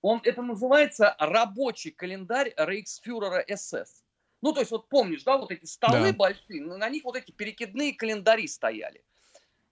[0.00, 4.02] Он, это называется рабочий календарь рейхсфюрера СС.
[4.42, 6.18] Ну, то есть, вот помнишь, да, вот эти столы да.
[6.18, 9.04] большие, на них вот эти перекидные календари стояли.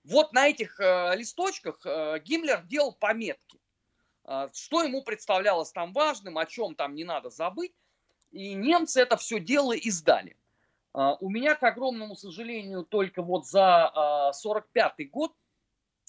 [0.04, 3.60] Вот на этих э, листочках э, Гиммлер делал пометки,
[4.24, 7.74] э, что ему представлялось там важным, о чем там не надо забыть.
[8.30, 10.36] И немцы это все дело издали.
[10.92, 15.32] А, у меня, к огромному сожалению, только вот за 45-й а, год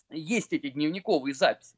[0.10, 1.78] есть эти дневниковые записи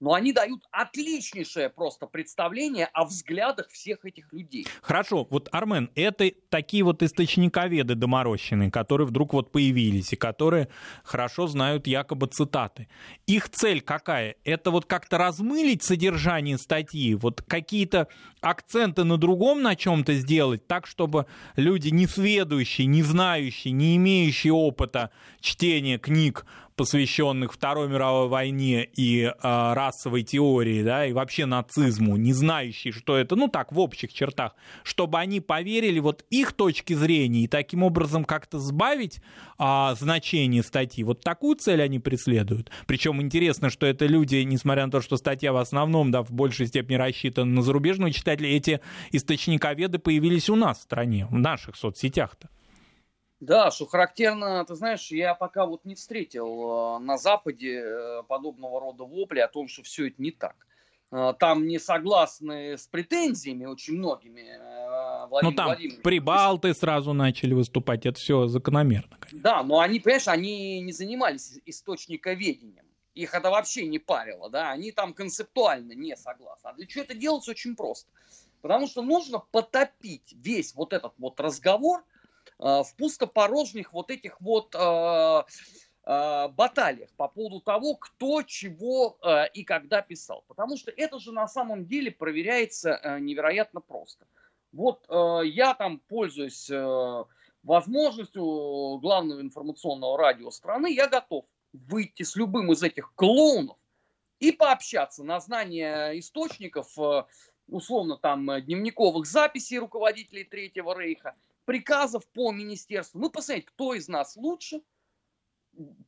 [0.00, 4.66] но они дают отличнейшее просто представление о взглядах всех этих людей.
[4.82, 10.68] Хорошо, вот, Армен, это такие вот источниковеды доморощенные, которые вдруг вот появились, и которые
[11.04, 12.88] хорошо знают якобы цитаты.
[13.26, 14.36] Их цель какая?
[14.44, 18.08] Это вот как-то размылить содержание статьи, вот какие-то
[18.40, 21.26] акценты на другом на чем-то сделать, так, чтобы
[21.56, 26.44] люди не сведущие, не знающие, не имеющие опыта чтения книг
[26.76, 33.16] посвященных Второй мировой войне и э, расовой теории, да, и вообще нацизму, не знающие, что
[33.16, 37.82] это, ну так, в общих чертах, чтобы они поверили вот их точки зрения и таким
[37.82, 39.20] образом как-то сбавить
[39.58, 41.04] э, значение статьи.
[41.04, 42.70] Вот такую цель они преследуют.
[42.86, 46.66] Причем интересно, что это люди, несмотря на то, что статья в основном, да, в большей
[46.66, 48.80] степени рассчитана на зарубежного читателя, эти
[49.12, 52.48] источниковеды появились у нас в стране, в наших соцсетях-то.
[53.44, 58.80] Да, что характерно, ты знаешь, я пока вот не встретил э, на Западе э, подобного
[58.80, 60.56] рода вопли о том, что все это не так.
[61.12, 64.58] Э, там не согласны с претензиями очень многими.
[65.28, 69.16] Владимир ну там прибалты сразу начали выступать, это все закономерно.
[69.20, 69.40] Конечно.
[69.42, 72.84] Да, но они, понимаешь, они не занимались источниковедением.
[73.14, 76.68] Их это вообще не парило, да, они там концептуально не согласны.
[76.68, 78.10] А для чего это делается очень просто.
[78.62, 82.02] Потому что нужно потопить весь вот этот вот разговор–
[82.58, 85.42] в пустопорожних вот этих вот э,
[86.06, 89.18] э, баталиях по поводу того, кто чего
[89.52, 90.44] и когда писал.
[90.46, 94.26] Потому что это же на самом деле проверяется невероятно просто.
[94.72, 96.70] Вот я там пользуюсь
[97.62, 103.76] возможностью главного информационного радио страны, я готов выйти с любым из этих клоунов
[104.40, 106.96] и пообщаться на знание источников,
[107.68, 111.34] условно там дневниковых записей руководителей Третьего Рейха
[111.64, 113.18] приказов по министерству.
[113.18, 114.80] Ну, посмотрите, кто из нас лучше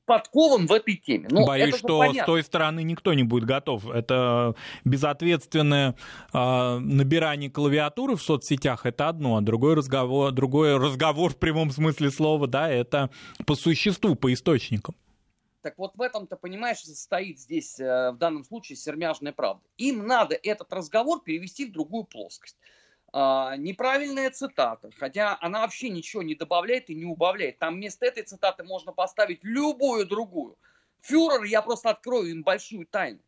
[0.04, 1.28] подкован в этой теме.
[1.30, 2.22] Но Боюсь, что понятно.
[2.22, 3.88] с той стороны никто не будет готов.
[3.88, 4.54] Это
[4.84, 5.96] безответственное
[6.32, 12.10] э, набирание клавиатуры в соцсетях это одно, а другой разговор, другой разговор в прямом смысле
[12.10, 13.10] слова, да, это
[13.44, 14.94] по существу, по источникам.
[15.62, 19.64] Так вот в этом-то, понимаешь, состоит здесь э, в данном случае сермяжная правда.
[19.78, 22.56] Им надо этот разговор перевести в другую плоскость.
[23.12, 27.58] А, неправильная цитата, хотя она вообще ничего не добавляет и не убавляет.
[27.58, 30.58] Там вместо этой цитаты можно поставить любую другую.
[31.02, 33.20] Фюрер, я просто открою им большую тайну.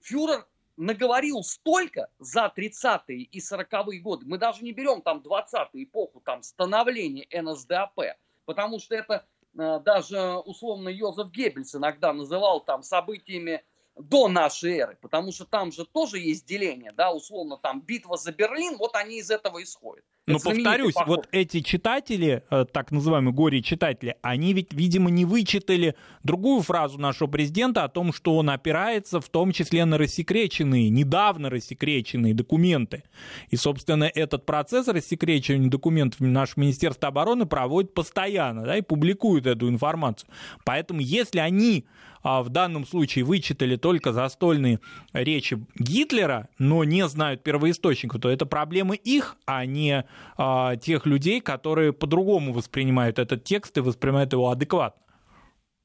[0.00, 4.26] Фюрер наговорил столько за 30-е и 40-е годы.
[4.26, 8.00] Мы даже не берем там 20-ю эпоху, там становления НСДАП,
[8.44, 9.26] потому что это
[9.58, 13.64] э, даже условно Йозеф Геббельс иногда называл там событиями
[13.96, 18.32] до нашей эры, потому что там же тоже есть деление, да, условно там битва за
[18.32, 20.04] Берлин, вот они из этого исходят.
[20.26, 21.16] Но повторюсь, поход.
[21.16, 27.26] вот эти читатели, э, так называемые горе-читатели, они ведь, видимо, не вычитали другую фразу нашего
[27.26, 33.02] президента о том, что он опирается в том числе на рассекреченные, недавно рассекреченные документы.
[33.50, 39.68] И, собственно, этот процесс рассекречивания документов наше Министерство обороны проводит постоянно, да, и публикует эту
[39.68, 40.30] информацию.
[40.64, 41.84] Поэтому, если они
[42.22, 44.80] а, в данном случае вычитали только застольные
[45.12, 50.04] речи Гитлера, но не знают первоисточников, то это проблемы их, а не
[50.36, 55.02] а, тех людей, которые по-другому воспринимают этот текст и воспринимают его адекватно.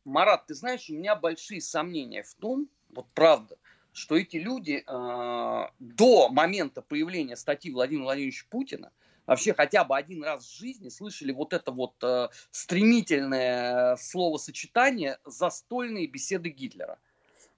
[0.05, 3.57] Марат, ты знаешь, у меня большие сомнения в том, вот правда,
[3.91, 8.91] что эти люди э, до момента появления статьи Владимира Владимировича Путина
[9.25, 16.07] вообще хотя бы один раз в жизни слышали вот это вот э, стремительное словосочетание «застольные
[16.07, 16.99] беседы Гитлера».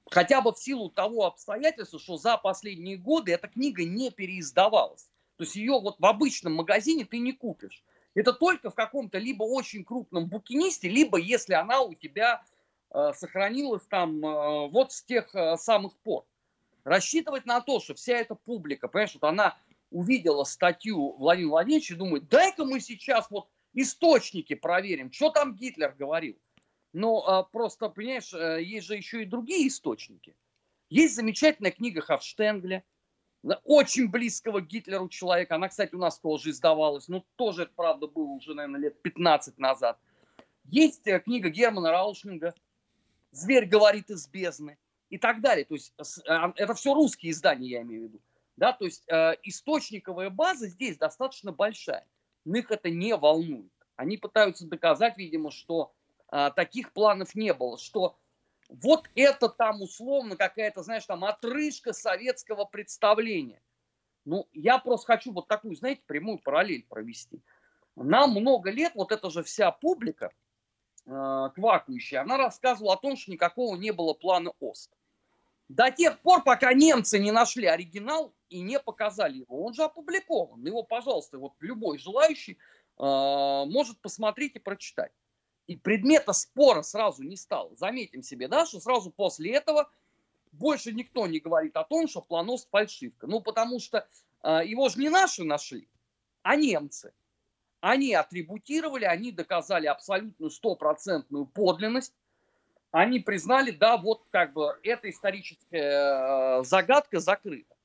[0.09, 5.07] Хотя бы в силу того обстоятельства, что за последние годы эта книга не переиздавалась.
[5.39, 7.81] То есть ее вот в обычном магазине ты не купишь.
[8.13, 12.43] Это только в каком-то либо очень крупном букинисте, либо если она у тебя
[12.93, 16.25] э, сохранилась там э, вот с тех э, самых пор.
[16.83, 19.57] Рассчитывать на то, что вся эта публика, понимаешь, вот она
[19.91, 25.95] увидела статью Владимира Владимировича и думает, дай-ка мы сейчас вот источники проверим, что там Гитлер
[25.97, 26.37] говорил.
[26.91, 30.35] Но а, просто, понимаешь, э, есть же еще и другие источники.
[30.89, 32.83] Есть замечательная книга Хавштенгля,
[33.63, 35.55] очень близкого Гитлеру человека.
[35.55, 37.07] Она, кстати, у нас тоже издавалась.
[37.07, 39.97] Ну, тоже, правда, было уже, наверное, лет 15 назад.
[40.65, 42.53] Есть э, книга Германа Раушнинга
[43.31, 44.77] «Зверь говорит из бездны»
[45.09, 45.65] и так далее.
[45.65, 45.93] То есть
[46.27, 48.21] а, это все русские издания, я имею в виду.
[48.57, 52.05] Да, то есть э, источниковая база здесь достаточно большая.
[52.45, 53.71] Но их это не волнует.
[53.95, 55.93] Они пытаются доказать, видимо, что
[56.31, 58.18] э, таких планов не было, что
[58.69, 63.61] вот это там условно какая-то, знаешь, там отрыжка советского представления.
[64.25, 67.41] Ну, я просто хочу вот такую, знаете, прямую параллель провести.
[67.95, 70.31] Нам много лет вот эта же вся публика,
[71.05, 74.91] э, квакающая, она рассказывала о том, что никакого не было плана ОСТ.
[75.67, 79.63] До тех пор, пока немцы не нашли оригинал и не показали его.
[79.65, 80.65] Он же опубликован.
[80.65, 82.55] Его, пожалуйста, вот любой желающий э,
[82.97, 85.11] может посмотреть и прочитать.
[85.69, 87.75] И предмета спора сразу не стало.
[87.75, 89.87] Заметим себе, да, что сразу после этого
[90.51, 93.27] больше никто не говорит о том, что Планост фальшивка.
[93.27, 94.07] Ну, потому что
[94.41, 95.87] э, его же не наши нашли,
[96.41, 97.13] а немцы.
[97.81, 102.15] Они атрибутировали, они доказали абсолютную стопроцентную подлинность.
[102.89, 107.75] Они признали, да, вот как бы эта историческая э, загадка закрыта.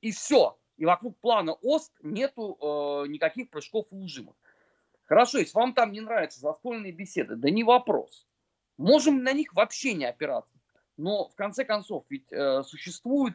[0.00, 0.58] И все.
[0.76, 4.34] И вокруг плана ОСТ нету э, никаких прыжков и ужимок.
[5.08, 8.28] Хорошо, если вам там не нравятся застольные беседы, да не вопрос.
[8.76, 10.60] Можем на них вообще не опираться.
[10.98, 13.34] Но в конце концов, ведь э, существуют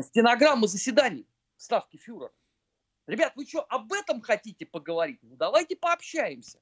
[0.00, 2.30] стенограммы заседаний ставки фюрера.
[3.08, 5.18] Ребят, вы что, об этом хотите поговорить?
[5.22, 6.60] Ну давайте пообщаемся.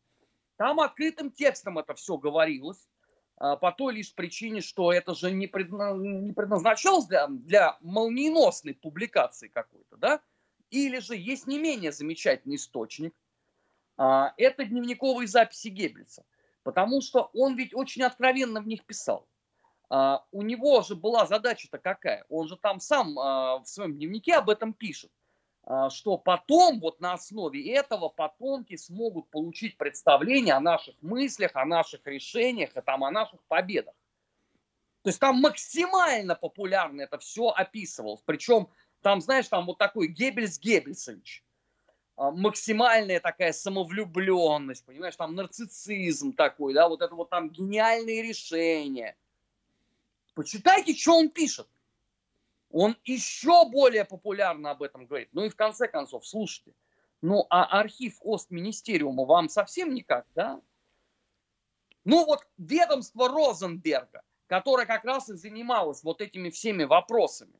[0.56, 2.88] Там открытым текстом это все говорилось.
[3.36, 9.48] А, по той лишь причине, что это же не, не предназначалось для, для молниеносной публикации
[9.48, 10.22] какой-то, да?
[10.70, 13.14] Или же есть не менее замечательный источник–
[14.36, 16.24] это дневниковые записи Геббельса,
[16.62, 19.28] потому что он ведь очень откровенно в них писал.
[19.90, 22.24] А, у него же была задача-то какая?
[22.28, 25.10] Он же там сам а, в своем дневнике об этом пишет,
[25.90, 32.06] что потом вот на основе этого потомки смогут получить представление о наших мыслях, о наших
[32.06, 33.94] решениях и там о наших победах.
[35.02, 38.22] То есть там максимально популярно это все описывалось.
[38.24, 38.68] Причем
[39.02, 41.44] там, знаешь, там вот такой Геббельс Геббельсович.
[42.20, 49.16] А, максимальная такая самовлюбленность, понимаешь, там нарциссизм такой, да, вот это вот там гениальные решения.
[50.34, 51.66] Почитайте, что он пишет.
[52.70, 55.30] Он еще более популярно об этом говорит.
[55.32, 56.74] Ну и в конце концов, слушайте,
[57.22, 60.60] ну а архив Остминистериума вам совсем никак, да?
[62.04, 67.58] Ну вот ведомство Розенберга, которое как раз и занималось вот этими всеми вопросами.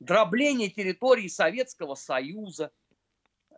[0.00, 2.72] Дробление территории Советского Союза–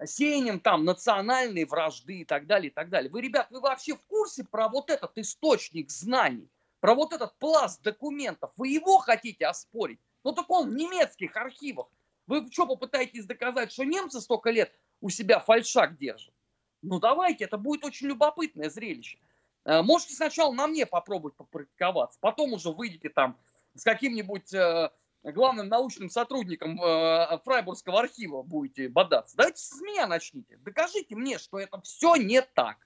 [0.04, 3.10] сеянием там национальной вражды и так далее, и так далее.
[3.10, 6.48] Вы, ребят, вы вообще в курсе про вот этот источник знаний,
[6.80, 8.50] про вот этот пласт документов?
[8.56, 10.00] Вы его хотите оспорить?
[10.24, 11.86] Ну так он в немецких архивах
[12.26, 16.34] Вы что, попытаетесь доказать, что немцы столько лет у себя фальшак держат?
[16.82, 19.18] Ну давайте, это будет очень любопытное зрелище.
[19.64, 23.38] Э, можете сначала на мне попробовать попрактиковаться, потом уже выйдете там
[23.74, 24.90] с каким-нибудь э,
[25.32, 29.36] главным научным сотрудником э, Фрайбургского архива будете бодаться.
[29.36, 30.58] Давайте с меня начните.
[30.58, 32.76] Докажите мне, что это все не так.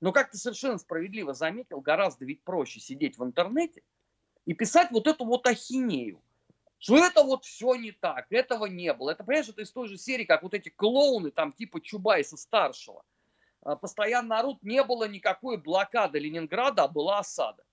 [0.00, 3.82] Но как ты совершенно справедливо заметил, гораздо ведь проще сидеть в интернете
[4.44, 6.22] и писать вот эту вот ахинею.
[6.78, 9.10] Что это вот все не так, этого не было.
[9.10, 13.04] Это, понимаешь, это из той же серии, как вот эти клоуны, там типа Чубайса старшего.
[13.62, 17.64] А, постоянно орут, не было никакой блокады Ленинграда, а была осада.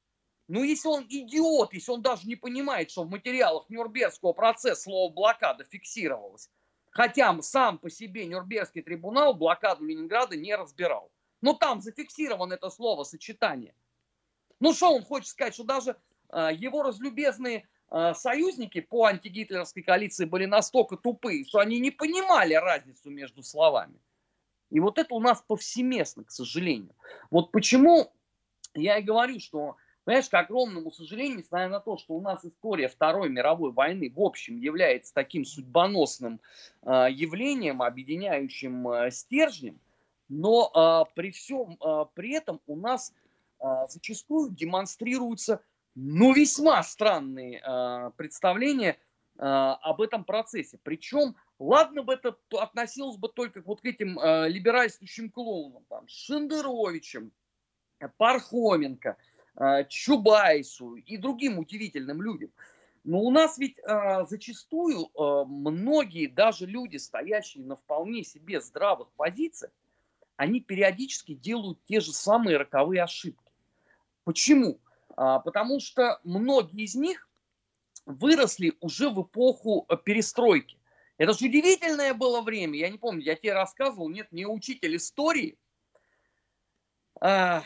[0.47, 5.11] Ну, если он идиот, если он даже не понимает, что в материалах Нюрнбергского процесса слово
[5.11, 6.49] блокада фиксировалось,
[6.91, 11.11] хотя сам по себе Нюрнбергский трибунал блокаду Ленинграда не разбирал.
[11.41, 13.75] Но там зафиксировано это слово, сочетание.
[14.59, 15.97] Ну, что он хочет сказать, что даже
[16.31, 22.53] э, его разлюбезные э, союзники по антигитлеровской коалиции были настолько тупые, что они не понимали
[22.53, 23.99] разницу между словами.
[24.69, 26.95] И вот это у нас повсеместно, к сожалению.
[27.31, 28.13] Вот почему
[28.73, 32.87] я и говорю, что Понимаешь, к огромному сожалению, несмотря на то, что у нас история
[32.87, 36.39] Второй мировой войны в общем является таким судьбоносным
[36.83, 39.79] э, явлением, объединяющим э, стержнем,
[40.29, 40.71] но
[41.09, 43.15] э, при всем э, при этом у нас
[43.59, 45.61] э, зачастую демонстрируются
[45.95, 48.97] ну, весьма странные э, представления э,
[49.39, 50.77] об этом процессе.
[50.83, 57.31] Причем, ладно бы это относилось бы только вот к этим э, либеральствующим клоунам, там, Шендеровичем,
[58.17, 59.17] Пархоменко–
[59.87, 62.51] Чубайсу и другим удивительным людям.
[63.05, 69.11] Но у нас ведь э, зачастую э, многие, даже люди, стоящие на вполне себе здравых
[69.11, 69.71] позициях,
[70.37, 73.51] они периодически делают те же самые роковые ошибки.
[74.23, 74.79] Почему?
[75.15, 77.29] А, потому что многие из них
[78.05, 80.77] выросли уже в эпоху э, перестройки.
[81.17, 82.77] Это же удивительное было время.
[82.77, 85.57] Я не помню, я тебе рассказывал, нет, мне учитель истории.
[87.21, 87.63] А,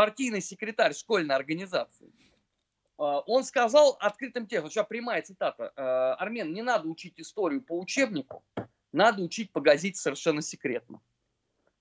[0.00, 2.10] партийный секретарь школьной организации,
[2.96, 7.78] а, он сказал открытым текстом, сейчас прямая цитата, «А, Армен, не надо учить историю по
[7.78, 8.42] учебнику,
[8.92, 11.02] надо учить по газете совершенно секретно.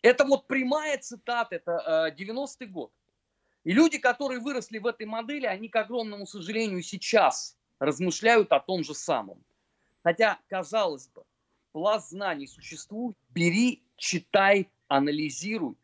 [0.01, 2.91] Это вот прямая цитата, это 90-й а, год.
[3.63, 8.83] И люди, которые выросли в этой модели, они, к огромному сожалению, сейчас размышляют о том
[8.83, 9.41] же самом.
[10.03, 11.23] Хотя, казалось бы,
[11.71, 15.77] пласт знаний существует, бери, читай, анализируй,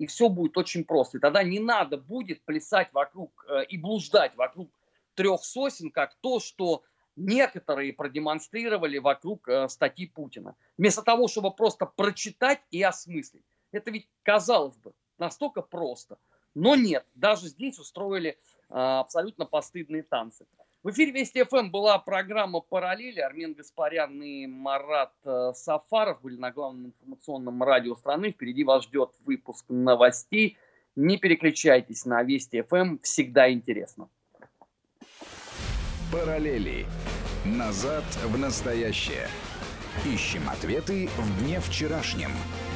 [0.00, 1.18] и все будет очень просто.
[1.18, 4.70] И тогда не надо будет плясать вокруг э, и блуждать вокруг
[5.14, 6.82] трех сосен, как то, что
[7.16, 10.56] некоторые продемонстрировали вокруг э, статьи Путина.
[10.78, 13.44] Вместо того, чтобы просто прочитать и осмыслить.
[13.72, 16.16] Это ведь, казалось бы, настолько просто.
[16.54, 20.46] Но нет, даже здесь устроили э, абсолютно постыдные танцы.
[20.82, 23.20] В эфире Вести ФМ была программа «Параллели».
[23.20, 28.30] Армен Гаспарян и Марат э, Сафаров были на главном информационном радио страны.
[28.30, 30.56] Впереди вас ждет выпуск новостей.
[30.96, 32.98] Не переключайтесь на Вести ФМ.
[33.02, 34.08] Всегда интересно.
[36.10, 36.86] «Параллели.
[37.44, 39.28] Назад в настоящее».
[40.06, 42.30] Ищем ответы в дне вчерашнем–